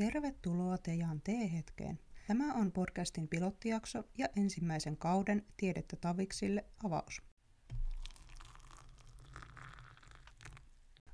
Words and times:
Tervetuloa 0.00 0.78
Tejan 0.78 1.20
T-hetkeen. 1.20 1.98
Tämä 2.26 2.54
on 2.54 2.72
podcastin 2.72 3.28
pilottijakso 3.28 4.04
ja 4.18 4.26
ensimmäisen 4.36 4.96
kauden 4.96 5.46
Tiedettä 5.56 5.96
taviksille 5.96 6.64
avaus. 6.84 7.22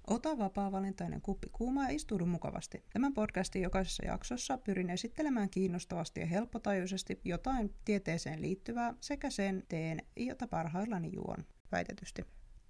Ota 0.06 0.38
vapaa-valintainen 0.38 1.20
kuppi 1.20 1.48
kuumaa 1.52 1.84
ja 1.84 1.94
istuudu 1.94 2.26
mukavasti. 2.26 2.84
Tämän 2.92 3.14
podcastin 3.14 3.62
jokaisessa 3.62 4.06
jaksossa 4.06 4.58
pyrin 4.58 4.90
esittelemään 4.90 5.50
kiinnostavasti 5.50 6.20
ja 6.20 6.26
helppotajuisesti 6.26 7.20
jotain 7.24 7.74
tieteeseen 7.84 8.42
liittyvää 8.42 8.94
sekä 9.00 9.30
sen 9.30 9.62
teen, 9.68 10.02
jota 10.16 10.48
parhaillani 10.48 11.10
juon, 11.12 11.44
väitetysti. 11.72 12.22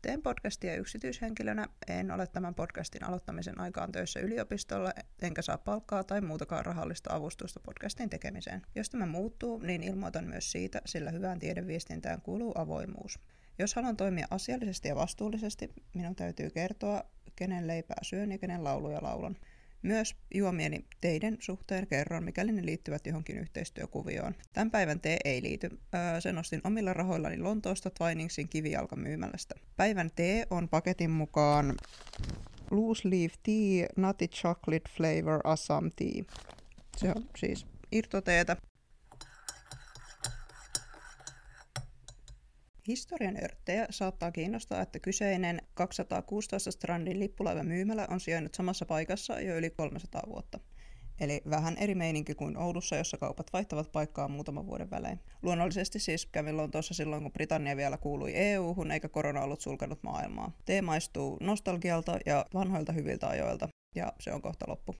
Teen 0.07 0.23
podcastia 0.23 0.77
yksityishenkilönä, 0.77 1.69
en 1.89 2.11
ole 2.11 2.27
tämän 2.27 2.55
podcastin 2.55 3.05
aloittamisen 3.05 3.61
aikaan 3.61 3.93
töissä 3.93 4.21
yliopistolla, 4.21 4.93
enkä 5.23 5.43
saa 5.43 5.59
palkkaa 5.59 6.05
tai 6.05 6.21
muutakaan 6.21 6.67
rahallista 6.67 7.15
avustusta 7.15 7.61
podcastin 7.61 8.11
tekemiseen. 8.11 8.63
Jos 8.75 8.91
tämä 8.91 9.07
muuttuu, 9.07 9.59
niin 9.59 9.83
ilmoitan 9.83 10.25
myös 10.25 10.53
siitä, 10.53 10.81
sillä 10.85 11.11
hyvään 11.11 11.39
tiedeviestintään 11.39 12.23
kuuluu 12.23 12.53
avoimuus. 12.55 13.19
Jos 13.59 13.75
haluan 13.75 13.97
toimia 13.97 14.27
asiallisesti 14.31 14.89
ja 14.89 14.97
vastuullisesti, 14.97 15.73
minun 15.95 16.17
täytyy 16.17 16.51
kertoa, 16.51 17.05
kenen 17.37 17.67
leipää 17.67 17.99
syön 18.03 18.33
ja 18.33 18.39
kenen 18.39 18.65
lauluja 18.65 19.03
laulan. 19.03 19.37
Myös 19.87 20.17
juomieni 20.35 20.85
teiden 21.01 21.37
suhteen 21.41 21.87
kerron, 21.87 22.25
mikäli 22.25 22.53
ne 22.53 22.67
liittyvät 22.67 23.07
johonkin 23.07 23.39
yhteistyökuvioon. 23.39 24.35
Tämän 24.53 24.71
päivän 24.71 25.01
tee 25.01 25.19
ei 25.25 25.43
liity. 25.43 25.71
Öö, 25.95 26.21
sen 26.21 26.39
ostin 26.39 26.61
omilla 26.65 26.93
rahoillani 26.93 27.39
Lontoosta 27.39 27.91
Twiningsin 27.91 28.49
kivijalkamyymälästä. 28.49 29.55
Päivän 29.77 30.11
tee 30.17 30.47
on 30.51 30.69
paketin 30.69 31.11
mukaan 31.11 31.75
Loose 32.71 33.11
Leaf 33.11 33.35
Tea 33.43 33.87
Nutty 33.97 34.27
Chocolate 34.27 34.91
Flavor 34.97 35.41
Assam 35.45 35.91
Tea. 35.97 36.25
Se 36.97 37.09
on 37.17 37.29
siis 37.37 37.67
irtoteetä, 37.93 38.57
Historian 42.89 43.45
örttejä 43.45 43.87
saattaa 43.91 44.33
kiinnostaa, 44.33 44.83
että 44.83 44.99
kyseinen 44.99 45.63
216 45.75 46.71
strandin 46.71 47.21
lippulaiva 47.21 47.63
myymälä 47.63 48.07
on 48.11 48.21
sijainnut 48.21 48.55
samassa 48.55 48.87
paikassa 48.87 49.41
jo 49.41 49.57
yli 49.57 49.71
300 49.71 50.23
vuotta. 50.29 50.61
Eli 51.21 51.43
vähän 51.51 51.77
eri 51.77 51.95
meininki 51.95 52.35
kuin 52.35 52.57
Oulussa, 52.57 52.97
jossa 52.97 53.17
kaupat 53.17 53.53
vaihtavat 53.53 53.93
paikkaa 53.93 54.29
muutaman 54.29 54.67
vuoden 54.67 54.91
välein. 54.91 55.21
Luonnollisesti 55.43 55.99
siis 55.99 56.27
kävin 56.27 56.57
Lontoossa 56.57 56.95
silloin, 56.95 57.23
kun 57.23 57.33
Britannia 57.33 57.77
vielä 57.77 57.97
kuului 57.97 58.33
EU-hun, 58.35 58.91
eikä 58.91 59.09
korona 59.09 59.43
ollut 59.43 59.61
sulkenut 59.61 60.03
maailmaa. 60.03 60.53
Tee 60.65 60.83
maistuu 60.83 61.39
nostalgialta 61.41 62.19
ja 62.27 62.47
vanhoilta 62.55 62.93
hyviltä 62.93 63.29
ajoilta, 63.29 63.69
ja 63.95 64.13
se 64.21 64.33
on 64.33 64.43
kohta 64.43 64.65
loppu. 64.69 64.95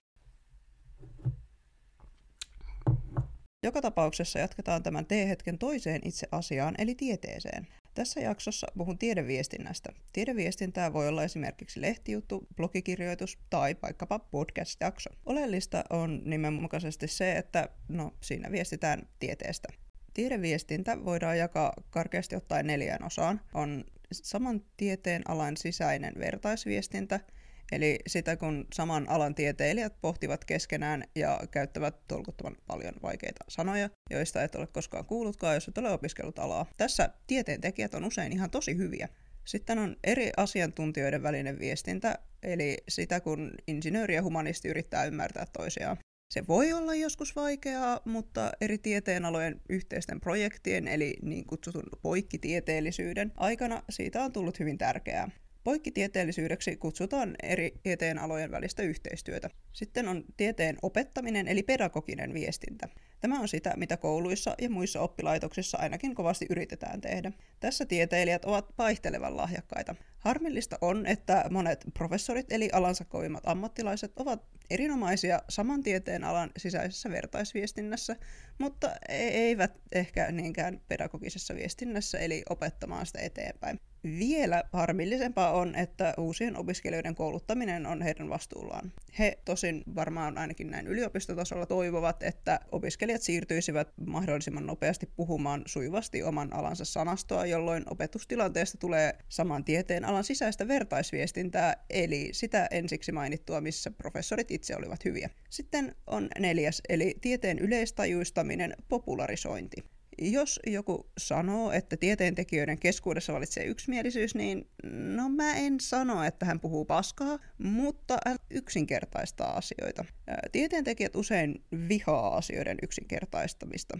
Joka 3.63 3.81
tapauksessa 3.81 4.39
jatketaan 4.39 4.83
tämän 4.83 5.05
T-hetken 5.05 5.57
toiseen 5.57 6.01
itse 6.05 6.27
asiaan, 6.31 6.75
eli 6.77 6.95
tieteeseen. 6.95 7.67
Tässä 7.93 8.19
jaksossa 8.19 8.67
puhun 8.77 8.97
tiedeviestinnästä. 8.97 9.93
Tiedeviestintää 10.13 10.93
voi 10.93 11.07
olla 11.07 11.23
esimerkiksi 11.23 11.81
lehtijuttu, 11.81 12.47
blogikirjoitus 12.55 13.37
tai 13.49 13.75
vaikkapa 13.81 14.19
podcast-jakso. 14.19 15.09
Oleellista 15.25 15.83
on 15.89 16.21
nimenmukaisesti 16.25 17.07
se, 17.07 17.31
että 17.31 17.69
no, 17.87 18.13
siinä 18.21 18.51
viestitään 18.51 19.07
tieteestä. 19.19 19.67
Tiedeviestintä 20.13 21.05
voidaan 21.05 21.37
jakaa 21.37 21.73
karkeasti 21.89 22.35
ottaen 22.35 22.67
neljään 22.67 23.03
osaan. 23.03 23.41
On 23.53 23.83
saman 24.11 24.61
tieteen 24.77 25.21
alan 25.29 25.57
sisäinen 25.57 26.13
vertaisviestintä– 26.19 27.19
Eli 27.71 27.99
sitä 28.07 28.35
kun 28.35 28.67
saman 28.73 29.09
alan 29.09 29.35
tieteilijät 29.35 29.93
pohtivat 30.01 30.45
keskenään 30.45 31.03
ja 31.15 31.39
käyttävät 31.51 31.95
tolkuttoman 32.07 32.55
paljon 32.67 32.93
vaikeita 33.03 33.45
sanoja, 33.47 33.89
joista 34.11 34.43
et 34.43 34.55
ole 34.55 34.67
koskaan 34.67 35.05
kuullutkaan, 35.05 35.53
jos 35.53 35.67
et 35.67 35.77
ole 35.77 35.91
opiskellut 35.91 36.39
alaa. 36.39 36.65
Tässä 36.77 37.09
tieteentekijät 37.27 37.93
on 37.93 38.05
usein 38.05 38.31
ihan 38.31 38.49
tosi 38.49 38.77
hyviä. 38.77 39.09
Sitten 39.45 39.79
on 39.79 39.95
eri 40.03 40.31
asiantuntijoiden 40.37 41.23
välinen 41.23 41.59
viestintä, 41.59 42.19
eli 42.43 42.77
sitä 42.89 43.19
kun 43.19 43.51
insinööri 43.67 44.15
ja 44.15 44.23
humanisti 44.23 44.67
yrittää 44.67 45.05
ymmärtää 45.05 45.45
toisiaan. 45.53 45.97
Se 46.33 46.47
voi 46.47 46.73
olla 46.73 46.95
joskus 46.95 47.35
vaikeaa, 47.35 48.01
mutta 48.05 48.51
eri 48.61 48.77
tieteenalojen 48.77 49.61
yhteisten 49.69 50.19
projektien, 50.19 50.87
eli 50.87 51.17
niin 51.21 51.45
kutsutun 51.45 51.83
poikkitieteellisyyden 52.01 53.31
aikana 53.37 53.83
siitä 53.89 54.23
on 54.23 54.31
tullut 54.31 54.59
hyvin 54.59 54.77
tärkeää. 54.77 55.29
Poikkitieteellisyydeksi 55.67 56.75
kutsutaan 56.75 57.35
eri 57.43 57.73
tieteenalojen 57.83 58.51
välistä 58.51 58.83
yhteistyötä. 58.83 59.49
Sitten 59.73 60.07
on 60.07 60.23
tieteen 60.37 60.77
opettaminen 60.81 61.47
eli 61.47 61.63
pedagoginen 61.63 62.33
viestintä. 62.33 62.89
Tämä 63.19 63.39
on 63.39 63.47
sitä, 63.47 63.73
mitä 63.77 63.97
kouluissa 63.97 64.55
ja 64.61 64.69
muissa 64.69 65.01
oppilaitoksissa 65.01 65.77
ainakin 65.77 66.15
kovasti 66.15 66.45
yritetään 66.49 67.01
tehdä. 67.01 67.31
Tässä 67.59 67.85
tieteilijät 67.85 68.45
ovat 68.45 68.73
vaihtelevan 68.77 69.37
lahjakkaita. 69.37 69.95
Harmillista 70.27 70.77
on, 70.81 71.05
että 71.05 71.45
monet 71.49 71.85
professorit 71.93 72.51
eli 72.51 72.69
alansa 72.73 73.05
kovimmat 73.05 73.43
ammattilaiset 73.45 74.11
ovat 74.15 74.43
erinomaisia 74.69 75.41
saman 75.49 75.83
tieteen 75.83 76.23
alan 76.23 76.49
sisäisessä 76.57 77.09
vertaisviestinnässä, 77.09 78.15
mutta 78.57 78.95
e- 79.09 79.15
eivät 79.15 79.71
ehkä 79.91 80.31
niinkään 80.31 80.81
pedagogisessa 80.87 81.55
viestinnässä 81.55 82.17
eli 82.17 82.43
opettamaan 82.49 83.05
sitä 83.05 83.19
eteenpäin. 83.19 83.79
Vielä 84.03 84.63
harmillisempaa 84.73 85.51
on, 85.51 85.75
että 85.75 86.13
uusien 86.17 86.57
opiskelijoiden 86.57 87.15
kouluttaminen 87.15 87.85
on 87.85 88.01
heidän 88.01 88.29
vastuullaan. 88.29 88.93
He 89.19 89.37
tosin 89.45 89.83
varmaan 89.95 90.37
ainakin 90.37 90.71
näin 90.71 90.87
yliopistotasolla 90.87 91.65
toivovat, 91.65 92.23
että 92.23 92.59
opiskelijat 92.71 93.21
siirtyisivät 93.21 93.93
mahdollisimman 94.05 94.65
nopeasti 94.65 95.09
puhumaan 95.15 95.61
sujuvasti 95.65 96.23
oman 96.23 96.53
alansa 96.53 96.85
sanastoa, 96.85 97.45
jolloin 97.45 97.83
opetustilanteesta 97.89 98.77
tulee 98.77 99.13
saman 99.29 99.63
tieteen 99.63 100.05
alan 100.05 100.16
sisäistä 100.23 100.67
vertaisviestintää, 100.67 101.85
eli 101.89 102.29
sitä 102.31 102.67
ensiksi 102.71 103.11
mainittua, 103.11 103.61
missä 103.61 103.91
professorit 103.91 104.51
itse 104.51 104.75
olivat 104.75 105.05
hyviä. 105.05 105.29
Sitten 105.49 105.95
on 106.07 106.29
neljäs, 106.39 106.81
eli 106.89 107.15
tieteen 107.21 107.59
yleistajuistaminen, 107.59 108.75
popularisointi. 108.89 109.83
Jos 110.21 110.59
joku 110.67 111.09
sanoo, 111.17 111.71
että 111.71 111.97
tieteentekijöiden 111.97 112.79
keskuudessa 112.79 113.33
valitsee 113.33 113.65
yksimielisyys, 113.65 114.35
niin 114.35 114.69
no 115.15 115.29
mä 115.29 115.55
en 115.55 115.79
sano, 115.79 116.23
että 116.23 116.45
hän 116.45 116.59
puhuu 116.59 116.85
paskaa, 116.85 117.39
mutta 117.57 118.17
hän 118.25 118.37
yksinkertaistaa 118.49 119.57
asioita. 119.57 120.05
Tieteentekijät 120.51 121.15
usein 121.15 121.63
vihaa 121.89 122.37
asioiden 122.37 122.77
yksinkertaistamista. 122.83 123.99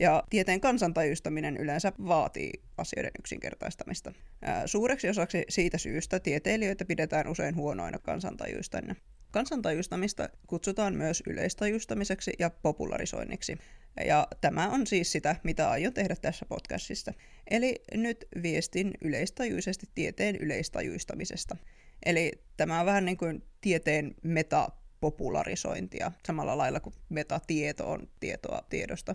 Ja 0.00 0.22
tieteen 0.30 0.60
kansantajustaminen 0.60 1.56
yleensä 1.56 1.92
vaatii 2.06 2.50
asioiden 2.76 3.10
yksinkertaistamista. 3.18 4.12
Suureksi 4.66 5.08
osaksi 5.08 5.44
siitä 5.48 5.78
syystä 5.78 6.20
tieteilijöitä 6.20 6.84
pidetään 6.84 7.28
usein 7.28 7.56
huonoina 7.56 7.98
kansantajustajina. 7.98 8.94
Kansantajustamista 9.30 10.28
kutsutaan 10.46 10.94
myös 10.94 11.22
yleistajustamiseksi 11.26 12.32
ja 12.38 12.50
popularisoinniksi. 12.50 13.56
Ja 14.06 14.28
tämä 14.40 14.68
on 14.68 14.86
siis 14.86 15.12
sitä, 15.12 15.36
mitä 15.44 15.70
aion 15.70 15.94
tehdä 15.94 16.16
tässä 16.22 16.46
podcastissa. 16.48 17.12
Eli 17.50 17.82
nyt 17.94 18.24
viestin 18.42 18.90
yleistajuisesti 19.00 19.86
tieteen 19.94 20.36
yleistajuistamisesta. 20.36 21.56
Eli 22.06 22.32
tämä 22.56 22.80
on 22.80 22.86
vähän 22.86 23.04
niin 23.04 23.16
kuin 23.16 23.42
tieteen 23.60 24.14
metapopularisointia, 24.22 26.12
samalla 26.26 26.58
lailla 26.58 26.80
kuin 26.80 26.94
metatieto 27.08 27.90
on 27.90 28.08
tietoa 28.20 28.62
tiedosta. 28.68 29.14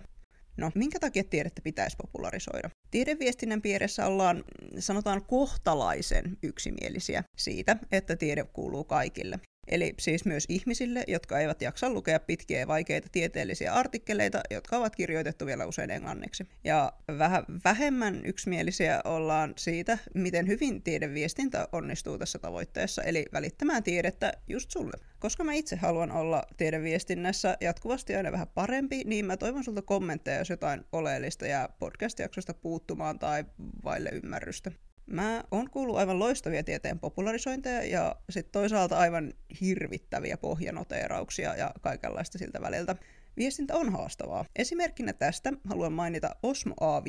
No, 0.56 0.70
minkä 0.74 0.98
takia 1.00 1.24
tiedettä 1.24 1.62
pitäisi 1.62 1.96
popularisoida? 1.96 2.70
Tiedeviestinnän 2.90 3.62
piirissä 3.62 4.06
ollaan, 4.06 4.44
sanotaan, 4.78 5.24
kohtalaisen 5.24 6.38
yksimielisiä 6.42 7.24
siitä, 7.36 7.76
että 7.92 8.16
tiede 8.16 8.44
kuuluu 8.44 8.84
kaikille. 8.84 9.40
Eli 9.68 9.94
siis 9.98 10.24
myös 10.24 10.44
ihmisille, 10.48 11.04
jotka 11.08 11.38
eivät 11.38 11.62
jaksa 11.62 11.90
lukea 11.90 12.20
pitkiä 12.20 12.60
ja 12.60 12.66
vaikeita 12.66 13.08
tieteellisiä 13.12 13.72
artikkeleita, 13.72 14.40
jotka 14.50 14.76
ovat 14.76 14.96
kirjoitettu 14.96 15.46
vielä 15.46 15.66
usein 15.66 15.90
englanniksi. 15.90 16.46
Ja 16.64 16.92
vähän 17.18 17.44
vähemmän 17.64 18.20
yksimielisiä 18.24 19.00
ollaan 19.04 19.54
siitä, 19.56 19.98
miten 20.14 20.46
hyvin 20.46 20.82
tiedeviestintä 20.82 21.68
onnistuu 21.72 22.18
tässä 22.18 22.38
tavoitteessa, 22.38 23.02
eli 23.02 23.24
välittämään 23.32 23.82
tiedettä 23.82 24.32
just 24.48 24.70
sulle. 24.70 24.92
Koska 25.18 25.44
mä 25.44 25.52
itse 25.52 25.76
haluan 25.76 26.12
olla 26.12 26.42
tiedeviestinnässä 26.56 27.56
jatkuvasti 27.60 28.16
aina 28.16 28.32
vähän 28.32 28.48
parempi, 28.48 29.02
niin 29.04 29.26
mä 29.26 29.36
toivon 29.36 29.64
sulta 29.64 29.82
kommentteja, 29.82 30.38
jos 30.38 30.50
jotain 30.50 30.84
oleellista 30.92 31.46
jää 31.46 31.68
podcast-jaksosta 31.78 32.54
puuttumaan 32.54 33.18
tai 33.18 33.44
vaille 33.84 34.10
ymmärrystä. 34.12 34.72
Mä 35.06 35.44
oon 35.50 35.70
kuullut 35.70 35.96
aivan 35.96 36.18
loistavia 36.18 36.64
tieteen 36.64 36.98
popularisointeja 36.98 37.84
ja 37.84 38.16
sitten 38.30 38.52
toisaalta 38.52 38.98
aivan 38.98 39.34
hirvittäviä 39.60 40.36
pohjanoteerauksia 40.36 41.56
ja 41.56 41.74
kaikenlaista 41.80 42.38
siltä 42.38 42.60
väliltä. 42.60 42.96
Viestintä 43.36 43.74
on 43.74 43.92
haastavaa. 43.92 44.44
Esimerkkinä 44.56 45.12
tästä 45.12 45.52
haluan 45.64 45.92
mainita 45.92 46.36
Osmo 46.42 46.74
A. 46.80 47.04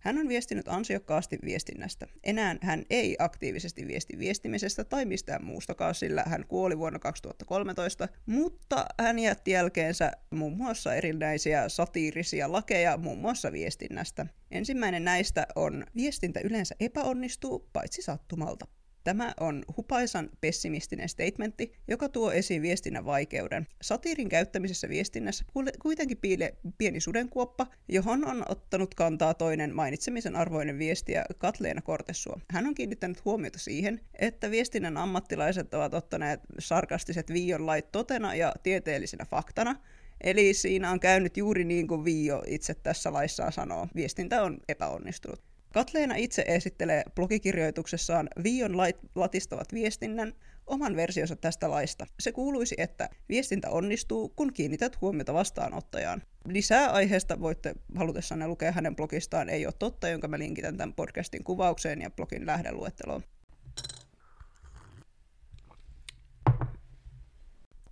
Hän 0.00 0.18
on 0.18 0.28
viestinyt 0.28 0.68
ansiokkaasti 0.68 1.38
viestinnästä. 1.44 2.06
Enää 2.24 2.56
hän 2.60 2.84
ei 2.90 3.16
aktiivisesti 3.18 3.86
viesti 3.86 4.18
viestimisestä 4.18 4.84
tai 4.84 5.04
mistään 5.04 5.44
muustakaan, 5.44 5.94
sillä 5.94 6.24
hän 6.26 6.44
kuoli 6.48 6.78
vuonna 6.78 6.98
2013, 6.98 8.08
mutta 8.26 8.86
hän 9.00 9.18
jätti 9.18 9.50
jälkeensä 9.50 10.12
muun 10.30 10.56
muassa 10.56 10.94
erinäisiä 10.94 11.68
satiirisia 11.68 12.52
lakeja 12.52 12.96
muun 12.96 13.18
muassa 13.18 13.52
viestinnästä. 13.52 14.26
Ensimmäinen 14.50 15.04
näistä 15.04 15.46
on 15.56 15.86
viestintä 15.96 16.40
yleensä 16.44 16.74
epäonnistuu, 16.80 17.68
paitsi 17.72 18.02
sattumalta. 18.02 18.77
Tämä 19.08 19.34
on 19.40 19.64
hupaisan 19.76 20.30
pessimistinen 20.40 21.08
statementti, 21.08 21.72
joka 21.88 22.08
tuo 22.08 22.32
esiin 22.32 22.62
viestinnän 22.62 23.04
vaikeuden. 23.04 23.66
Satiirin 23.82 24.28
käyttämisessä 24.28 24.88
viestinnässä 24.88 25.44
kuitenkin 25.82 26.16
piilee 26.16 26.56
pieni 26.78 27.00
sudenkuoppa, 27.00 27.66
johon 27.88 28.24
on 28.24 28.44
ottanut 28.48 28.94
kantaa 28.94 29.34
toinen 29.34 29.74
mainitsemisen 29.74 30.36
arvoinen 30.36 30.78
viestiä 30.78 31.24
Katleena 31.38 31.82
Kortesua. 31.82 32.40
Hän 32.50 32.66
on 32.66 32.74
kiinnittänyt 32.74 33.24
huomiota 33.24 33.58
siihen, 33.58 34.00
että 34.14 34.50
viestinnän 34.50 34.96
ammattilaiset 34.96 35.74
ovat 35.74 35.94
ottaneet 35.94 36.40
sarkastiset 36.58 37.32
viion 37.32 37.66
lait 37.66 37.92
totena 37.92 38.34
ja 38.34 38.54
tieteellisenä 38.62 39.24
faktana, 39.24 39.76
Eli 40.20 40.54
siinä 40.54 40.90
on 40.90 41.00
käynyt 41.00 41.36
juuri 41.36 41.64
niin 41.64 41.88
kuin 41.88 42.04
Viio 42.04 42.42
itse 42.46 42.74
tässä 42.74 43.12
laissaan 43.12 43.52
sanoo. 43.52 43.88
Viestintä 43.94 44.42
on 44.42 44.58
epäonnistunut. 44.68 45.47
Katleena 45.72 46.14
itse 46.14 46.44
esittelee 46.46 47.02
blogikirjoituksessaan 47.14 48.28
Vion 48.42 48.76
latistavat 49.14 49.72
viestinnän 49.72 50.32
oman 50.66 50.96
versionsa 50.96 51.36
tästä 51.36 51.70
laista. 51.70 52.06
Se 52.20 52.32
kuuluisi, 52.32 52.74
että 52.78 53.08
viestintä 53.28 53.70
onnistuu, 53.70 54.28
kun 54.28 54.52
kiinnität 54.52 55.00
huomiota 55.00 55.34
vastaanottajaan. 55.34 56.22
Lisää 56.44 56.90
aiheesta 56.90 57.40
voitte 57.40 57.74
halutessanne 57.94 58.48
lukea 58.48 58.72
hänen 58.72 58.96
blogistaan 58.96 59.48
Ei 59.48 59.66
ole 59.66 59.74
totta, 59.78 60.08
jonka 60.08 60.28
mä 60.28 60.38
linkitän 60.38 60.76
tämän 60.76 60.94
podcastin 60.94 61.44
kuvaukseen 61.44 62.02
ja 62.02 62.10
blogin 62.10 62.46
lähdeluetteloon. 62.46 63.22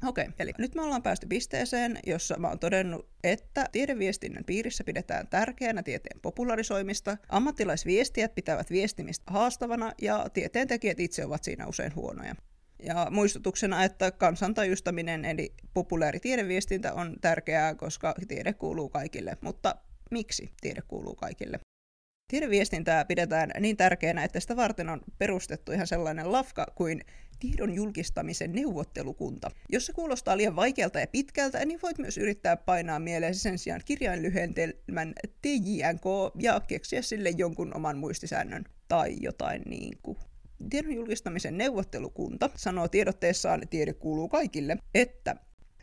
Okei, 0.06 0.24
okay, 0.24 0.34
eli 0.38 0.52
nyt 0.58 0.74
me 0.74 0.82
ollaan 0.82 1.02
päästy 1.02 1.26
pisteeseen, 1.26 1.98
jossa 2.06 2.38
mä 2.38 2.48
oon 2.48 2.58
todennut, 2.58 3.08
että 3.24 3.68
tiedeviestinnän 3.72 4.44
piirissä 4.44 4.84
pidetään 4.84 5.28
tärkeänä 5.28 5.82
tieteen 5.82 6.20
popularisoimista, 6.20 7.16
ammattilaisviestijät 7.28 8.34
pitävät 8.34 8.70
viestimistä 8.70 9.32
haastavana 9.32 9.92
ja 10.02 10.26
tieteentekijät 10.32 11.00
itse 11.00 11.24
ovat 11.24 11.44
siinä 11.44 11.66
usein 11.66 11.94
huonoja. 11.94 12.34
Ja 12.82 13.06
muistutuksena, 13.10 13.84
että 13.84 14.10
kansantajustaminen 14.10 15.24
eli 15.24 15.54
populaari 15.74 16.20
tiedeviestintä 16.20 16.94
on 16.94 17.16
tärkeää, 17.20 17.74
koska 17.74 18.14
tiede 18.28 18.52
kuuluu 18.52 18.88
kaikille. 18.88 19.36
Mutta 19.40 19.74
miksi 20.10 20.50
tiede 20.60 20.82
kuuluu 20.88 21.14
kaikille? 21.14 21.60
Tiedeviestintää 22.30 23.04
pidetään 23.04 23.50
niin 23.60 23.76
tärkeänä, 23.76 24.24
että 24.24 24.40
sitä 24.40 24.56
varten 24.56 24.88
on 24.88 25.00
perustettu 25.18 25.72
ihan 25.72 25.86
sellainen 25.86 26.32
lafka 26.32 26.66
kuin 26.74 27.00
tiedon 27.38 27.74
julkistamisen 27.74 28.52
neuvottelukunta. 28.52 29.50
Jos 29.68 29.86
se 29.86 29.92
kuulostaa 29.92 30.36
liian 30.36 30.56
vaikealta 30.56 31.00
ja 31.00 31.06
pitkältä, 31.06 31.64
niin 31.64 31.78
voit 31.82 31.98
myös 31.98 32.18
yrittää 32.18 32.56
painaa 32.56 32.98
mieleesi 32.98 33.40
sen 33.40 33.58
sijaan 33.58 33.82
kirjainlyhentelmän 33.84 35.14
TJNK 35.42 36.04
ja 36.40 36.60
keksiä 36.60 37.02
sille 37.02 37.30
jonkun 37.30 37.76
oman 37.76 37.98
muistisäännön 37.98 38.64
tai 38.88 39.16
jotain 39.20 39.62
niin 39.66 39.98
kuin. 40.02 40.18
Tiedon 40.70 40.94
julkistamisen 40.94 41.58
neuvottelukunta 41.58 42.50
sanoo 42.56 42.88
tiedotteessaan 42.88 43.68
Tiede 43.70 43.92
kuuluu 43.92 44.28
kaikille, 44.28 44.78
että 44.94 45.36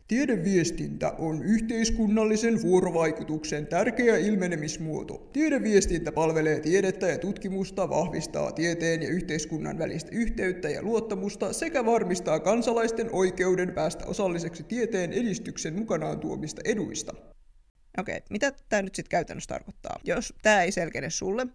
Tiedeviestintä 0.07 1.11
on 1.17 1.43
yhteiskunnallisen 1.43 2.61
vuorovaikutuksen 2.61 3.67
tärkeä 3.67 4.17
ilmenemismuoto. 4.17 5.29
Tiedeviestintä 5.33 6.11
palvelee 6.11 6.59
tiedettä 6.59 7.07
ja 7.07 7.17
tutkimusta, 7.17 7.89
vahvistaa 7.89 8.51
tieteen 8.51 9.01
ja 9.01 9.09
yhteiskunnan 9.09 9.77
välistä 9.77 10.09
yhteyttä 10.11 10.69
ja 10.69 10.83
luottamusta 10.83 11.53
sekä 11.53 11.85
varmistaa 11.85 12.39
kansalaisten 12.39 13.09
oikeuden 13.11 13.71
päästä 13.71 14.05
osalliseksi 14.05 14.63
tieteen 14.63 15.13
edistyksen 15.13 15.73
mukanaan 15.73 16.19
tuomista 16.19 16.61
eduista. 16.65 17.13
Okei, 17.97 18.17
okay, 18.17 18.27
mitä 18.29 18.51
tämä 18.69 18.81
nyt 18.81 18.95
sitten 18.95 19.09
käytännössä 19.09 19.47
tarkoittaa? 19.47 19.99
Jos 20.03 20.33
tämä 20.41 20.63
ei 20.63 20.71
selkene 20.71 21.09
sulle, 21.09 21.47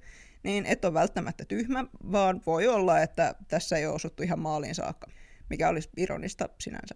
niin 0.42 0.66
et 0.66 0.84
ole 0.84 0.94
välttämättä 0.94 1.44
tyhmä, 1.44 1.84
vaan 2.12 2.40
voi 2.46 2.68
olla, 2.68 3.00
että 3.00 3.34
tässä 3.48 3.76
ei 3.76 3.86
ole 3.86 3.94
osuttu 3.94 4.22
ihan 4.22 4.38
maaliin 4.38 4.74
saakka, 4.74 5.06
mikä 5.50 5.68
olisi 5.68 5.88
ironista 5.96 6.48
sinänsä. 6.60 6.94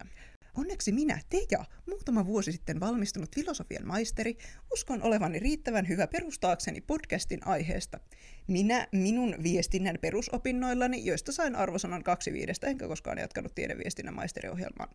Onneksi 0.57 0.91
minä, 0.91 1.19
Teja, 1.29 1.65
muutama 1.89 2.25
vuosi 2.25 2.51
sitten 2.51 2.79
valmistunut 2.79 3.35
filosofian 3.35 3.87
maisteri, 3.87 4.37
uskon 4.73 5.03
olevani 5.03 5.39
riittävän 5.39 5.87
hyvä 5.87 6.07
perustaakseni 6.07 6.81
podcastin 6.81 7.47
aiheesta. 7.47 7.99
Minä 8.47 8.87
minun 8.91 9.35
viestinnän 9.43 9.97
perusopinnoillani, 10.01 11.05
joista 11.05 11.31
sain 11.31 11.55
arvosanan 11.55 12.03
kaksi 12.03 12.33
viidestä, 12.33 12.67
enkä 12.67 12.87
koskaan 12.87 13.17
jatkanut 13.17 13.55
tiedeviestinnän 13.55 14.15
maisteriohjelmaan. 14.15 14.89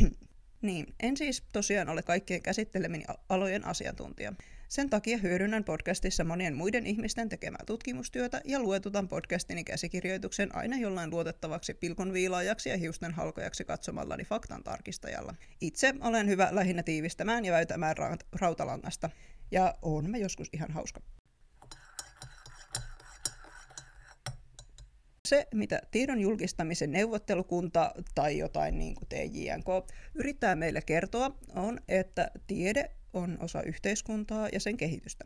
niin, 0.62 0.94
en 1.00 1.16
siis 1.16 1.42
tosiaan 1.52 1.88
ole 1.88 2.02
kaikkien 2.02 2.42
käsittelemini 2.42 3.04
alojen 3.28 3.66
asiantuntija. 3.66 4.32
Sen 4.68 4.90
takia 4.90 5.18
hyödynnän 5.18 5.64
podcastissa 5.64 6.24
monien 6.24 6.54
muiden 6.54 6.86
ihmisten 6.86 7.28
tekemää 7.28 7.62
tutkimustyötä 7.66 8.40
ja 8.44 8.60
luetutan 8.60 9.08
podcastini 9.08 9.64
käsikirjoituksen 9.64 10.56
aina 10.56 10.76
jollain 10.76 11.10
luotettavaksi 11.10 11.74
pilkunviilaajaksi 11.74 12.68
ja 12.68 12.76
hiusten 12.76 13.12
halkojaksi 13.12 13.64
katsomallani 13.64 14.24
faktan 14.24 14.64
tarkistajalla. 14.64 15.34
Itse 15.60 15.94
olen 16.00 16.28
hyvä 16.28 16.48
lähinnä 16.50 16.82
tiivistämään 16.82 17.44
ja 17.44 17.52
väytämään 17.52 17.96
ra- 17.96 18.38
rautalangasta, 18.40 19.10
ja 19.50 19.74
on 19.82 20.10
mä 20.10 20.16
joskus 20.16 20.48
ihan 20.52 20.70
hauska. 20.70 21.00
Se, 25.32 25.46
mitä 25.54 25.82
tiedon 25.90 26.20
julkistamisen 26.20 26.92
neuvottelukunta 26.92 27.94
tai 28.14 28.38
jotain 28.38 28.78
niin 28.78 28.94
kuin 28.94 29.08
TJNK 29.08 29.66
yrittää 30.14 30.56
meille 30.56 30.82
kertoa, 30.82 31.38
on, 31.54 31.78
että 31.88 32.30
tiede 32.46 32.90
on 33.12 33.38
osa 33.40 33.62
yhteiskuntaa 33.62 34.48
ja 34.52 34.60
sen 34.60 34.76
kehitystä. 34.76 35.24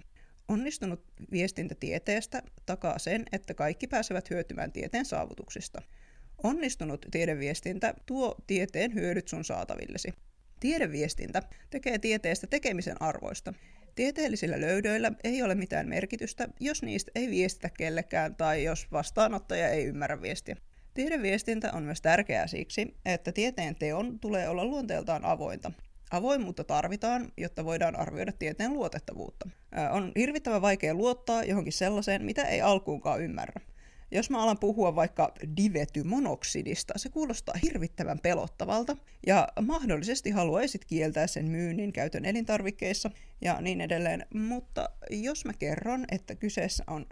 Onnistunut 0.49 1.05
viestintä 1.33 1.75
tieteestä 1.75 2.43
takaa 2.67 2.99
sen, 2.99 3.25
että 3.33 3.55
kaikki 3.55 3.87
pääsevät 3.87 4.31
hyötymään 4.31 4.73
tieteen 4.73 5.05
saavutuksista. 5.05 5.83
Onnistunut 6.43 7.07
tiedeviestintä 7.11 7.95
tuo 8.07 8.35
tieteen 8.47 8.95
hyödyt 8.95 9.29
sun 9.29 9.45
saatavillesi. 9.45 10.13
Tiedeviestintä 10.61 11.43
tekee 11.71 11.99
tieteestä 11.99 12.47
tekemisen 12.47 13.03
arvoista. 13.03 13.55
Tieteellisillä 13.97 14.61
löydöillä 14.61 15.13
ei 15.25 15.43
ole 15.43 15.55
mitään 15.55 15.89
merkitystä, 15.89 16.49
jos 16.61 16.83
niistä 16.83 17.11
ei 17.15 17.31
viestitä 17.31 17.71
kellekään 17.79 18.37
tai 18.37 18.65
jos 18.65 18.93
vastaanottaja 18.93 19.69
ei 19.69 19.85
ymmärrä 19.85 20.23
viestiä. 20.23 20.57
Tiedeviestintä 20.95 21.71
on 21.73 21.83
myös 21.83 22.01
tärkeää 22.01 22.47
siksi, 22.47 22.97
että 23.05 23.33
tieteen 23.33 23.77
teon 23.77 24.21
tulee 24.21 24.49
olla 24.49 24.65
luonteeltaan 24.65 25.25
avointa. 25.25 25.73
Avoimuutta 26.11 26.65
tarvitaan, 26.65 27.33
jotta 27.37 27.65
voidaan 27.65 27.97
arvioida 27.97 28.33
tieteen 28.33 28.73
luotettavuutta. 28.73 29.49
On 29.91 30.13
hirvittävän 30.17 30.63
vaikea 30.63 30.95
luottaa 30.95 31.45
johonkin 31.45 31.73
sellaiseen, 31.73 32.25
mitä 32.25 32.43
ei 32.43 32.61
alkuunkaan 32.61 33.23
ymmärrä. 33.23 33.61
Jos 34.11 34.31
mä 34.31 34.43
alan 34.43 34.59
puhua 34.59 34.95
vaikka 34.95 35.33
divetymonoksidista, 35.57 36.95
se 36.97 37.09
kuulostaa 37.09 37.55
hirvittävän 37.63 38.19
pelottavalta, 38.19 38.97
ja 39.27 39.49
mahdollisesti 39.61 40.31
haluaisit 40.31 40.85
kieltää 40.85 41.27
sen 41.27 41.51
myynnin 41.51 41.93
käytön 41.93 42.25
elintarvikkeissa 42.25 43.11
ja 43.41 43.61
niin 43.61 43.81
edelleen, 43.81 44.27
mutta 44.35 44.91
jos 45.11 45.45
mä 45.45 45.53
kerron, 45.53 46.05
että 46.13 46.35
kyseessä 46.35 46.85
on 46.87 47.07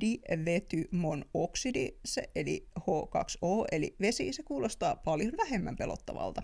divetymonoksidi, 0.00 1.88
se 2.04 2.30
eli 2.34 2.68
H2O, 2.80 3.64
eli 3.72 3.96
vesi, 4.00 4.32
se 4.32 4.42
kuulostaa 4.42 4.96
paljon 4.96 5.32
vähemmän 5.36 5.76
pelottavalta 5.76 6.42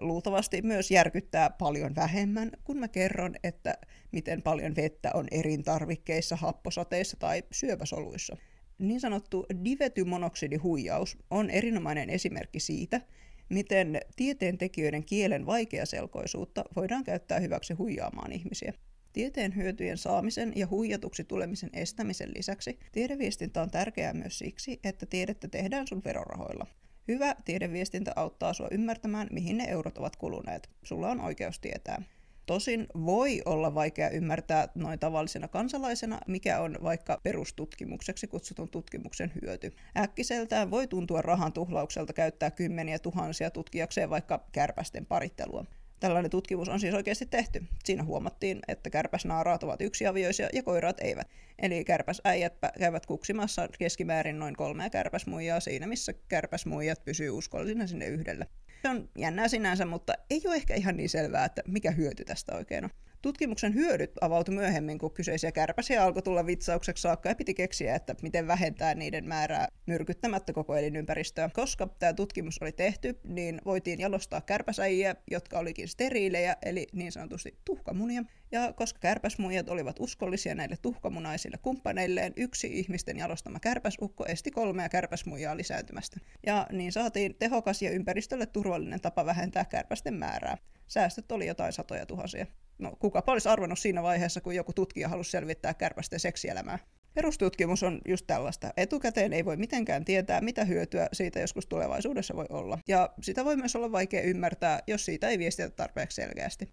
luultavasti 0.00 0.62
myös 0.62 0.90
järkyttää 0.90 1.50
paljon 1.50 1.94
vähemmän, 1.94 2.50
kun 2.64 2.76
mä 2.76 2.88
kerron, 2.88 3.34
että 3.44 3.74
miten 4.12 4.42
paljon 4.42 4.76
vettä 4.76 5.10
on 5.14 5.26
elintarvikkeissa, 5.30 6.36
happosateissa 6.36 7.16
tai 7.16 7.42
syöpäsoluissa. 7.52 8.36
Niin 8.80 9.00
sanottu 9.00 9.46
divetymonoksidihuijaus 9.64 11.18
on 11.30 11.50
erinomainen 11.50 12.10
esimerkki 12.10 12.60
siitä, 12.60 13.00
miten 13.48 14.00
tieteentekijöiden 14.16 15.04
kielen 15.04 15.46
vaikeaselkoisuutta 15.46 16.64
voidaan 16.76 17.04
käyttää 17.04 17.40
hyväksi 17.40 17.74
huijaamaan 17.74 18.32
ihmisiä. 18.32 18.72
Tieteen 19.12 19.56
hyötyjen 19.56 19.98
saamisen 19.98 20.52
ja 20.56 20.66
huijatuksi 20.66 21.24
tulemisen 21.24 21.70
estämisen 21.72 22.28
lisäksi 22.36 22.78
tiedeviestintä 22.92 23.62
on 23.62 23.70
tärkeää 23.70 24.12
myös 24.12 24.38
siksi, 24.38 24.80
että 24.84 25.06
tiedettä 25.06 25.48
tehdään 25.48 25.86
sun 25.86 26.02
verorahoilla. 26.04 26.66
Hyvä 27.08 27.34
tiedeviestintä 27.44 28.12
auttaa 28.16 28.52
sua 28.52 28.68
ymmärtämään, 28.70 29.28
mihin 29.32 29.58
ne 29.58 29.64
eurot 29.64 29.98
ovat 29.98 30.16
kuluneet. 30.16 30.70
Sulla 30.82 31.10
on 31.10 31.20
oikeus 31.20 31.60
tietää. 31.60 32.02
Tosin 32.50 32.86
voi 32.94 33.42
olla 33.44 33.74
vaikea 33.74 34.10
ymmärtää 34.10 34.68
noin 34.74 34.98
tavallisena 34.98 35.48
kansalaisena, 35.48 36.20
mikä 36.26 36.60
on 36.60 36.78
vaikka 36.82 37.20
perustutkimukseksi 37.22 38.26
kutsutun 38.26 38.68
tutkimuksen 38.68 39.32
hyöty. 39.42 39.72
Äkkiseltään 39.96 40.70
voi 40.70 40.86
tuntua 40.86 41.22
rahan 41.22 41.52
tuhlaukselta 41.52 42.12
käyttää 42.12 42.50
kymmeniä 42.50 42.98
tuhansia 42.98 43.50
tutkijakseen 43.50 44.10
vaikka 44.10 44.44
kärpästen 44.52 45.06
parittelua. 45.06 45.64
Tällainen 46.00 46.30
tutkimus 46.30 46.68
on 46.68 46.80
siis 46.80 46.94
oikeasti 46.94 47.26
tehty. 47.26 47.64
Siinä 47.84 48.04
huomattiin, 48.04 48.60
että 48.68 48.90
kärpäsnaaraat 48.90 49.62
ovat 49.62 49.80
yksiavioisia 49.80 50.48
ja 50.52 50.62
koirat 50.62 51.00
eivät. 51.00 51.28
Eli 51.58 51.84
kärpäsäijät 51.84 52.54
käyvät 52.78 53.06
kuksimassa 53.06 53.68
keskimäärin 53.78 54.38
noin 54.38 54.56
kolmea 54.56 54.90
kärpäsmuijaa 54.90 55.60
siinä, 55.60 55.86
missä 55.86 56.12
kärpäsmuijat 56.28 57.04
pysyy 57.04 57.30
uskollisina 57.30 57.86
sinne 57.86 58.06
yhdelle. 58.06 58.46
Se 58.82 58.88
on 58.88 59.08
jännää 59.18 59.48
sinänsä, 59.48 59.84
mutta 59.86 60.14
ei 60.30 60.42
ole 60.46 60.54
ehkä 60.54 60.74
ihan 60.74 60.96
niin 60.96 61.08
selvää, 61.08 61.44
että 61.44 61.62
mikä 61.66 61.90
hyöty 61.90 62.24
tästä 62.24 62.54
oikein 62.54 62.84
on. 62.84 62.90
Tutkimuksen 63.22 63.74
hyödyt 63.74 64.12
avautui 64.20 64.54
myöhemmin, 64.54 64.98
kun 64.98 65.10
kyseisiä 65.10 65.52
kärpäsiä 65.52 66.04
alkoi 66.04 66.22
tulla 66.22 66.46
vitsaukseksi 66.46 67.02
saakka 67.02 67.28
ja 67.28 67.34
piti 67.34 67.54
keksiä, 67.54 67.94
että 67.94 68.14
miten 68.22 68.46
vähentää 68.46 68.94
niiden 68.94 69.28
määrää 69.28 69.68
myrkyttämättä 69.86 70.52
koko 70.52 70.76
elinympäristöä. 70.76 71.50
Koska 71.54 71.86
tämä 71.86 72.12
tutkimus 72.12 72.58
oli 72.62 72.72
tehty, 72.72 73.20
niin 73.24 73.60
voitiin 73.64 74.00
jalostaa 74.00 74.40
kärpäsäjiä, 74.40 75.16
jotka 75.30 75.58
olikin 75.58 75.88
steriilejä, 75.88 76.56
eli 76.62 76.86
niin 76.92 77.12
sanotusti 77.12 77.58
tuhkamunia. 77.64 78.24
Ja 78.52 78.72
koska 78.72 78.98
kärpäsmuijat 78.98 79.68
olivat 79.68 79.96
uskollisia 80.00 80.54
näille 80.54 80.76
tuhkamunaisille 80.82 81.58
kumppaneilleen, 81.62 82.32
yksi 82.36 82.78
ihmisten 82.78 83.18
jalostama 83.18 83.60
kärpäsukko 83.60 84.26
esti 84.26 84.50
kolmea 84.50 84.88
kärpäsmuijaa 84.88 85.56
lisääntymästä. 85.56 86.20
Ja 86.46 86.66
niin 86.72 86.92
saatiin 86.92 87.34
tehokas 87.34 87.82
ja 87.82 87.90
ympäristölle 87.90 88.46
turvallinen 88.46 89.00
tapa 89.00 89.26
vähentää 89.26 89.64
kärpästen 89.64 90.14
määrää. 90.14 90.56
Säästöt 90.86 91.32
oli 91.32 91.46
jotain 91.46 91.72
satoja 91.72 92.06
tuhansia. 92.06 92.46
No, 92.80 92.96
kuka 92.98 93.22
olisi 93.26 93.48
arvannut 93.48 93.78
siinä 93.78 94.02
vaiheessa, 94.02 94.40
kun 94.40 94.54
joku 94.54 94.72
tutkija 94.72 95.08
halusi 95.08 95.30
selvittää 95.30 95.74
kärpästen 95.74 96.20
seksielämää? 96.20 96.78
Perustutkimus 97.14 97.82
on 97.82 98.00
just 98.08 98.26
tällaista. 98.26 98.72
Etukäteen 98.76 99.32
ei 99.32 99.44
voi 99.44 99.56
mitenkään 99.56 100.04
tietää, 100.04 100.40
mitä 100.40 100.64
hyötyä 100.64 101.08
siitä 101.12 101.40
joskus 101.40 101.66
tulevaisuudessa 101.66 102.36
voi 102.36 102.46
olla. 102.50 102.78
Ja 102.88 103.10
sitä 103.22 103.44
voi 103.44 103.56
myös 103.56 103.76
olla 103.76 103.92
vaikea 103.92 104.22
ymmärtää, 104.22 104.80
jos 104.86 105.04
siitä 105.04 105.28
ei 105.28 105.38
viestitä 105.38 105.70
tarpeeksi 105.70 106.14
selkeästi. 106.14 106.72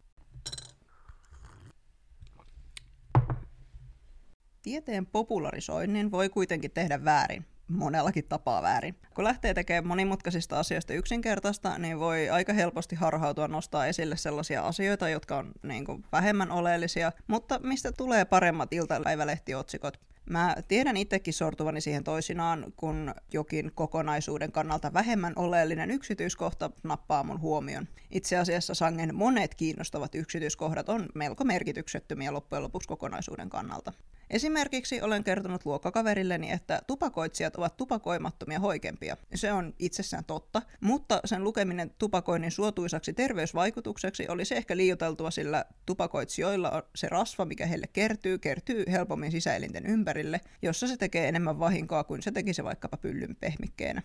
Tieteen 4.62 5.06
popularisoinnin 5.06 6.12
voi 6.12 6.30
kuitenkin 6.30 6.72
tehdä 6.72 7.06
väärin 7.06 7.46
monellakin 7.68 8.26
tapaa 8.30 8.62
väärin. 8.62 8.96
Kun 9.14 9.24
lähtee 9.24 9.54
tekemään 9.54 9.88
monimutkaisista 9.88 10.60
asioista 10.60 10.94
yksinkertaista, 10.94 11.78
niin 11.78 12.00
voi 12.00 12.30
aika 12.30 12.54
helposti 12.54 12.96
harhautua 12.96 13.48
nostaa 13.48 13.86
esille 13.86 14.18
sellaisia 14.18 14.62
asioita, 14.62 15.10
jotka 15.10 15.38
on 15.38 15.52
niin 15.64 15.86
kuin, 15.86 16.06
vähemmän 16.12 16.52
oleellisia, 16.52 17.12
mutta 17.28 17.60
mistä 17.60 17.92
tulee 17.92 18.26
paremmat 18.26 18.74
iltapäivälehtiotsikot. 18.74 20.00
Mä 20.30 20.56
tiedän 20.68 20.98
itsekin 20.98 21.34
sortuvani 21.34 21.82
siihen 21.82 22.04
toisinaan, 22.04 22.74
kun 22.76 23.14
jokin 23.34 23.72
kokonaisuuden 23.76 24.52
kannalta 24.52 24.94
vähemmän 24.94 25.34
oleellinen 25.36 25.92
yksityiskohta 25.92 26.72
nappaa 26.84 27.24
mun 27.24 27.42
huomion. 27.42 27.88
Itse 28.12 28.38
asiassa 28.38 28.74
sangen 28.74 29.16
monet 29.16 29.56
kiinnostavat 29.56 30.16
yksityiskohdat 30.16 30.90
on 30.90 31.06
melko 31.16 31.44
merkityksettömiä 31.44 32.34
loppujen 32.34 32.64
lopuksi 32.64 32.88
kokonaisuuden 32.88 33.50
kannalta. 33.50 33.94
Esimerkiksi 34.30 35.02
olen 35.02 35.24
kertonut 35.24 35.66
luokkakaverilleni, 35.66 36.52
että 36.52 36.82
tupakoitsijat 36.88 37.56
ovat 37.56 37.78
tupakoimattomia 37.78 38.60
hoikempia. 38.60 39.18
Se 39.36 39.54
on 39.54 39.74
itsessään 39.80 40.26
totta, 40.26 40.62
mutta 40.82 41.20
sen 41.26 41.44
lukeminen 41.44 41.92
tupakoinnin 41.98 42.52
suotuisaksi 42.52 43.14
terveysvaikutukseksi 43.14 44.28
olisi 44.30 44.56
ehkä 44.56 44.78
liioteltua, 44.78 45.32
sillä 45.32 45.66
tupakoitsijoilla 45.86 46.84
se 46.96 47.10
rasva, 47.10 47.46
mikä 47.46 47.66
heille 47.66 47.88
kertyy, 47.88 48.38
kertyy 48.38 48.86
helpommin 48.92 49.32
sisäelinten 49.32 49.86
ympärille, 49.86 50.42
jossa 50.62 50.88
se 50.88 50.98
tekee 50.98 51.28
enemmän 51.28 51.60
vahinkoa 51.60 52.04
kuin 52.04 52.22
se 52.22 52.32
tekisi 52.32 52.64
vaikkapa 52.64 52.98
pyllyn 52.98 53.36
pehmikkeenä. 53.40 54.02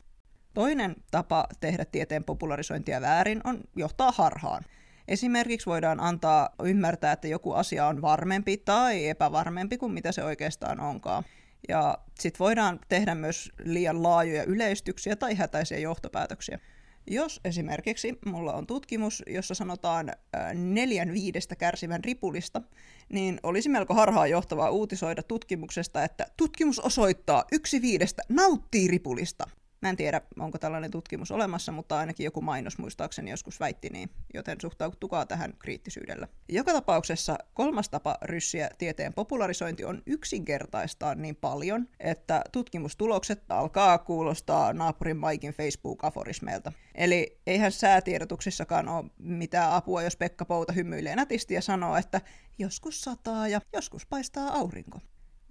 Toinen 0.54 0.96
tapa 1.10 1.46
tehdä 1.60 1.84
tieteen 1.84 2.24
popularisointia 2.24 3.00
väärin 3.00 3.40
on 3.44 3.60
johtaa 3.76 4.12
harhaan. 4.12 4.64
Esimerkiksi 5.08 5.66
voidaan 5.66 6.00
antaa 6.00 6.50
ymmärtää, 6.64 7.12
että 7.12 7.28
joku 7.28 7.52
asia 7.52 7.86
on 7.86 8.02
varmempi 8.02 8.56
tai 8.56 9.08
epävarmempi 9.08 9.78
kuin 9.78 9.92
mitä 9.92 10.12
se 10.12 10.24
oikeastaan 10.24 10.80
onkaan. 10.80 11.24
Ja 11.68 11.98
sitten 12.20 12.38
voidaan 12.38 12.80
tehdä 12.88 13.14
myös 13.14 13.52
liian 13.64 14.02
laajoja 14.02 14.44
yleistyksiä 14.44 15.16
tai 15.16 15.34
hätäisiä 15.34 15.78
johtopäätöksiä. 15.78 16.58
Jos 17.06 17.40
esimerkiksi 17.44 18.18
mulla 18.26 18.52
on 18.52 18.66
tutkimus, 18.66 19.22
jossa 19.26 19.54
sanotaan 19.54 20.12
neljän 20.54 21.12
viidestä 21.12 21.56
kärsivän 21.56 22.04
ripulista, 22.04 22.62
niin 23.08 23.40
olisi 23.42 23.68
melko 23.68 23.94
harhaa 23.94 24.26
johtavaa 24.26 24.70
uutisoida 24.70 25.22
tutkimuksesta, 25.22 26.04
että 26.04 26.26
tutkimus 26.36 26.80
osoittaa 26.80 27.44
yksi 27.52 27.82
viidestä 27.82 28.22
nauttii 28.28 28.88
ripulista. 28.88 29.46
Mä 29.82 29.88
en 29.88 29.96
tiedä, 29.96 30.20
onko 30.38 30.58
tällainen 30.58 30.90
tutkimus 30.90 31.30
olemassa, 31.30 31.72
mutta 31.72 31.98
ainakin 31.98 32.24
joku 32.24 32.40
mainos 32.40 32.78
muistaakseni 32.78 33.30
joskus 33.30 33.60
väitti 33.60 33.88
niin, 33.88 34.10
joten 34.34 34.60
suhtautukaa 34.60 35.26
tähän 35.26 35.54
kriittisyydellä. 35.58 36.28
Joka 36.48 36.72
tapauksessa 36.72 37.38
kolmas 37.54 37.88
tapa 37.88 38.18
ryssiä 38.22 38.70
tieteen 38.78 39.14
popularisointi 39.14 39.84
on 39.84 40.02
yksinkertaistaa 40.06 41.14
niin 41.14 41.36
paljon, 41.36 41.88
että 42.00 42.44
tutkimustulokset 42.52 43.42
alkaa 43.48 43.98
kuulostaa 43.98 44.72
naapurin 44.72 45.16
Maikin 45.16 45.54
Facebook-aforismeilta. 45.54 46.72
Eli 46.94 47.40
eihän 47.46 47.72
säätiedotuksissakaan 47.72 48.88
ole 48.88 49.04
mitään 49.18 49.72
apua, 49.72 50.02
jos 50.02 50.16
Pekka 50.16 50.44
Pouta 50.44 50.72
hymyilee 50.72 51.16
nätisti 51.16 51.54
ja 51.54 51.60
sanoo, 51.60 51.96
että 51.96 52.20
joskus 52.58 53.00
sataa 53.00 53.48
ja 53.48 53.60
joskus 53.72 54.06
paistaa 54.06 54.52
aurinko. 54.52 55.00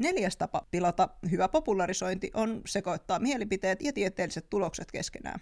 Neljäs 0.01 0.37
tapa 0.37 0.67
pilata 0.71 1.09
hyvä 1.31 1.47
popularisointi 1.47 2.31
on 2.33 2.61
sekoittaa 2.65 3.19
mielipiteet 3.19 3.81
ja 3.81 3.93
tieteelliset 3.93 4.49
tulokset 4.49 4.91
keskenään. 4.91 5.39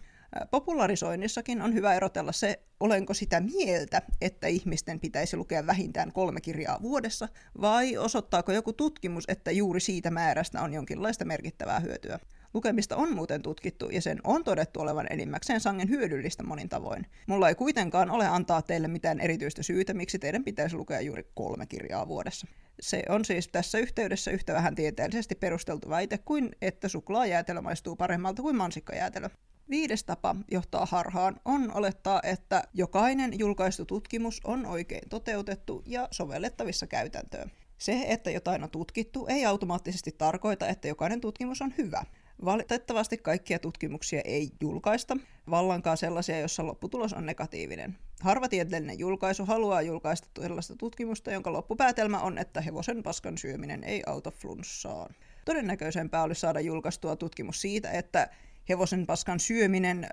Popularisoinnissakin 0.51 1.61
on 1.61 1.73
hyvä 1.73 1.93
erotella 1.93 2.31
se, 2.31 2.59
olenko 2.79 3.13
sitä 3.13 3.39
mieltä, 3.39 4.01
että 4.21 4.47
ihmisten 4.47 4.99
pitäisi 4.99 5.37
lukea 5.37 5.67
vähintään 5.67 6.11
kolme 6.13 6.41
kirjaa 6.41 6.81
vuodessa, 6.81 7.27
vai 7.61 7.97
osoittaako 7.97 8.51
joku 8.51 8.73
tutkimus, 8.73 9.23
että 9.27 9.51
juuri 9.51 9.79
siitä 9.79 10.11
määrästä 10.11 10.61
on 10.61 10.73
jonkinlaista 10.73 11.25
merkittävää 11.25 11.79
hyötyä. 11.79 12.19
Lukemista 12.53 12.95
on 12.95 13.15
muuten 13.15 13.41
tutkittu 13.41 13.89
ja 13.89 14.01
sen 14.01 14.19
on 14.23 14.43
todettu 14.43 14.79
olevan 14.79 15.07
enimmäkseen 15.09 15.59
sangen 15.59 15.89
hyödyllistä 15.89 16.43
monin 16.43 16.69
tavoin. 16.69 17.05
Mulla 17.27 17.49
ei 17.49 17.55
kuitenkaan 17.55 18.09
ole 18.11 18.27
antaa 18.27 18.61
teille 18.61 18.87
mitään 18.87 19.19
erityistä 19.19 19.63
syytä, 19.63 19.93
miksi 19.93 20.19
teidän 20.19 20.43
pitäisi 20.43 20.75
lukea 20.75 21.01
juuri 21.01 21.23
kolme 21.33 21.65
kirjaa 21.65 22.07
vuodessa. 22.07 22.47
Se 22.79 23.03
on 23.09 23.25
siis 23.25 23.47
tässä 23.47 23.77
yhteydessä 23.79 24.31
yhtä 24.31 24.53
vähän 24.53 24.75
tieteellisesti 24.75 25.35
perusteltu 25.35 25.89
väite 25.89 26.17
kuin, 26.17 26.49
että 26.61 26.87
suklaajäätelö 26.87 27.61
maistuu 27.61 27.95
paremmalta 27.95 28.41
kuin 28.41 28.55
mansikkajäätelö. 28.55 29.29
Viides 29.69 30.03
tapa 30.03 30.35
johtaa 30.51 30.85
harhaan 30.85 31.39
on 31.45 31.71
olettaa, 31.73 32.21
että 32.23 32.63
jokainen 32.73 33.39
julkaistu 33.39 33.85
tutkimus 33.85 34.41
on 34.43 34.65
oikein 34.65 35.09
toteutettu 35.09 35.83
ja 35.85 36.07
sovellettavissa 36.11 36.87
käytäntöön. 36.87 37.51
Se, 37.77 38.05
että 38.07 38.31
jotain 38.31 38.63
on 38.63 38.69
tutkittu, 38.69 39.27
ei 39.27 39.45
automaattisesti 39.45 40.11
tarkoita, 40.17 40.67
että 40.67 40.87
jokainen 40.87 41.21
tutkimus 41.21 41.61
on 41.61 41.73
hyvä. 41.77 42.05
Valitettavasti 42.45 43.17
kaikkia 43.17 43.59
tutkimuksia 43.59 44.21
ei 44.25 44.49
julkaista, 44.61 45.17
vallankaan 45.49 45.97
sellaisia, 45.97 46.39
joissa 46.39 46.65
lopputulos 46.65 47.13
on 47.13 47.25
negatiivinen. 47.25 47.97
Harva 48.21 48.49
tieteellinen 48.49 48.99
julkaisu 48.99 49.45
haluaa 49.45 49.81
julkaista 49.81 50.41
sellaista 50.41 50.75
tutkimusta, 50.75 51.31
jonka 51.31 51.53
loppupäätelmä 51.53 52.19
on, 52.19 52.37
että 52.37 52.61
hevosen 52.61 53.03
paskan 53.03 53.37
syöminen 53.37 53.83
ei 53.83 54.03
auta 54.05 54.31
flunssaan. 54.31 55.15
Todennäköisempää 55.45 56.23
olisi 56.23 56.41
saada 56.41 56.59
julkaistua 56.59 57.15
tutkimus 57.15 57.61
siitä, 57.61 57.91
että 57.91 58.29
hevosen 58.69 59.05
paskan 59.05 59.39
syöminen 59.39 60.07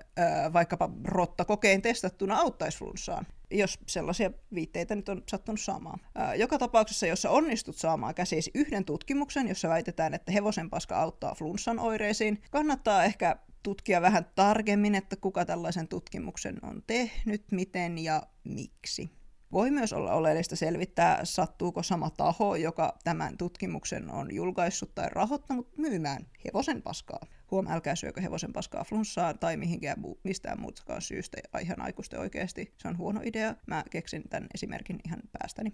vaikkapa 0.53 0.89
rottakokeen 1.03 1.81
testattuna 1.81 2.35
auttaisi 2.35 2.77
flunssaan, 2.77 3.25
jos 3.51 3.79
sellaisia 3.87 4.31
viitteitä 4.53 4.95
nyt 4.95 5.09
on 5.09 5.23
sattunut 5.29 5.61
saamaan. 5.61 5.99
Joka 6.35 6.57
tapauksessa, 6.57 7.07
jossa 7.07 7.29
onnistut 7.29 7.75
saamaan 7.75 8.15
käsisi 8.15 8.51
yhden 8.55 8.85
tutkimuksen, 8.85 9.47
jossa 9.47 9.69
väitetään, 9.69 10.13
että 10.13 10.31
hevosen 10.31 10.69
paska 10.69 11.01
auttaa 11.01 11.35
flunssan 11.35 11.79
oireisiin, 11.79 12.41
kannattaa 12.51 13.03
ehkä 13.03 13.35
tutkia 13.63 14.01
vähän 14.01 14.25
tarkemmin, 14.35 14.95
että 14.95 15.15
kuka 15.15 15.45
tällaisen 15.45 15.87
tutkimuksen 15.87 16.59
on 16.61 16.83
tehnyt, 16.87 17.43
miten 17.51 17.97
ja 17.97 18.23
miksi. 18.43 19.09
Voi 19.51 19.71
myös 19.71 19.93
olla 19.93 20.13
oleellista 20.13 20.55
selvittää, 20.55 21.25
sattuuko 21.25 21.83
sama 21.83 22.09
taho, 22.09 22.55
joka 22.55 22.97
tämän 23.03 23.37
tutkimuksen 23.37 24.11
on 24.11 24.35
julkaissut 24.35 24.95
tai 24.95 25.07
rahoittanut 25.11 25.77
myymään 25.77 26.27
hevosen 26.45 26.81
paskaa. 26.81 27.27
Huom, 27.51 27.67
älkää 27.67 27.95
syökö 27.95 28.21
hevosen 28.21 28.53
paskaa 28.53 28.83
flunssaan 28.83 29.39
tai 29.39 29.57
mihinkään 29.57 29.99
muu, 29.99 30.19
mistään 30.23 30.61
muutakaan 30.61 31.01
syystä 31.01 31.37
ihan 31.61 31.81
aikuisten 31.81 32.19
oikeasti. 32.19 32.73
Se 32.77 32.87
on 32.87 32.97
huono 32.97 33.21
idea. 33.23 33.55
Mä 33.65 33.83
keksin 33.89 34.23
tämän 34.29 34.47
esimerkin 34.53 34.99
ihan 35.05 35.19
päästäni. 35.31 35.73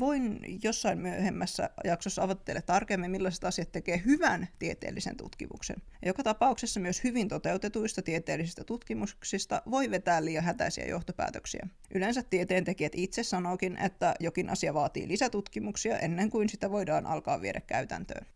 Voin 0.00 0.40
jossain 0.62 0.98
myöhemmässä 0.98 1.70
jaksossa 1.84 2.22
avata 2.22 2.44
teille 2.44 2.62
tarkemmin, 2.62 3.10
millaiset 3.10 3.44
asiat 3.44 3.72
tekee 3.72 4.02
hyvän 4.04 4.48
tieteellisen 4.58 5.16
tutkimuksen. 5.16 5.76
Joka 6.06 6.22
tapauksessa 6.22 6.80
myös 6.80 7.04
hyvin 7.04 7.28
toteutetuista 7.28 8.02
tieteellisistä 8.02 8.64
tutkimuksista 8.64 9.62
voi 9.70 9.90
vetää 9.90 10.24
liian 10.24 10.44
hätäisiä 10.44 10.86
johtopäätöksiä. 10.86 11.68
Yleensä 11.94 12.22
tieteentekijät 12.22 12.92
itse 12.96 13.22
sanookin, 13.22 13.76
että 13.76 14.14
jokin 14.20 14.50
asia 14.50 14.74
vaatii 14.74 15.08
lisätutkimuksia 15.08 15.98
ennen 15.98 16.30
kuin 16.30 16.48
sitä 16.48 16.70
voidaan 16.70 17.06
alkaa 17.06 17.40
viedä 17.40 17.60
käytäntöön. 17.60 18.26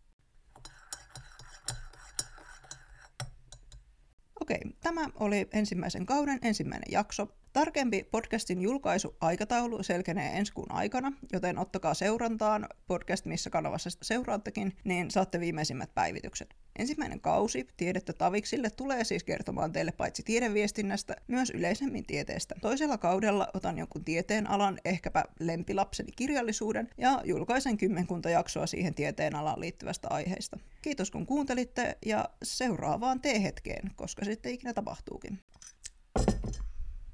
Okei, 4.41 4.61
tämä 4.81 5.09
oli 5.15 5.47
ensimmäisen 5.53 6.05
kauden 6.05 6.39
ensimmäinen 6.41 6.91
jakso. 6.91 7.27
Tarkempi 7.55 8.07
podcastin 8.11 8.61
julkaisuaikataulu 8.61 9.83
selkenee 9.83 10.37
ensi 10.37 10.53
kuun 10.53 10.71
aikana, 10.71 11.13
joten 11.33 11.57
ottakaa 11.57 11.93
seurantaan 11.93 12.69
podcast, 12.87 13.25
missä 13.25 13.49
kanavassa 13.49 13.89
seuraattekin, 14.01 14.73
niin 14.83 15.11
saatte 15.11 15.39
viimeisimmät 15.39 15.93
päivitykset. 15.93 16.55
Ensimmäinen 16.79 17.21
kausi 17.21 17.67
Tiedettä 17.77 18.13
Taviksille 18.13 18.69
tulee 18.69 19.03
siis 19.03 19.23
kertomaan 19.23 19.71
teille 19.71 19.91
paitsi 19.91 20.23
tiedeviestinnästä, 20.23 21.15
myös 21.27 21.49
yleisemmin 21.49 22.05
tieteestä. 22.05 22.55
Toisella 22.61 22.97
kaudella 22.97 23.47
otan 23.53 23.77
jonkun 23.77 24.05
tieteen 24.05 24.49
alan, 24.49 24.77
ehkäpä 24.85 25.23
lempilapseni 25.39 26.11
kirjallisuuden, 26.15 26.89
ja 26.97 27.21
julkaisen 27.23 27.77
kymmenkunta 27.77 28.29
jaksoa 28.29 28.67
siihen 28.67 28.95
tieteen 28.95 29.35
alaan 29.35 29.59
liittyvästä 29.59 30.07
aiheesta. 30.11 30.59
Kiitos 30.81 31.11
kun 31.11 31.25
kuuntelitte, 31.25 31.97
ja 32.05 32.29
seuraavaan 32.43 33.21
T-hetkeen, 33.21 33.91
koska 33.95 34.25
sitten 34.25 34.51
ikinä 34.51 34.73
tapahtuukin. 34.73 35.39